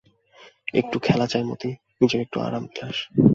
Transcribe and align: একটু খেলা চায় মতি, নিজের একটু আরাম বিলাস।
একটু 0.73 0.97
খেলা 0.99 1.25
চায় 1.27 1.43
মতি, 1.43 1.69
নিজের 2.01 2.21
একটু 2.21 2.37
আরাম 2.39 2.63
বিলাস। 2.65 2.97